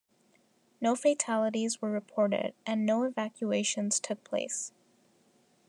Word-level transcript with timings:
No 0.81 0.95
fatalities 0.95 1.79
were 1.79 1.91
reported, 1.91 2.55
and 2.65 2.87
no 2.87 3.03
evacuations 3.03 3.99
took 3.99 4.23
place. 4.23 4.71